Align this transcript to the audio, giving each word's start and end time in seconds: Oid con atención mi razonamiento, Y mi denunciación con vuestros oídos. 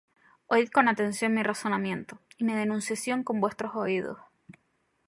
Oid 0.53 0.67
con 0.77 0.85
atención 0.87 1.35
mi 1.35 1.43
razonamiento, 1.43 2.17
Y 2.39 2.43
mi 2.43 2.53
denunciación 2.55 3.23
con 3.23 3.39
vuestros 3.39 3.75
oídos. 3.75 4.17